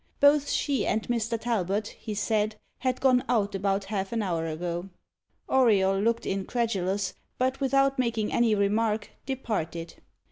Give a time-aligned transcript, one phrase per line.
[0.19, 1.39] Both she and Mr.
[1.39, 4.89] Talbot, he said, had gone out about half an hour ago.
[5.47, 10.01] Auriol looked incredulous, but without making any remark, departed.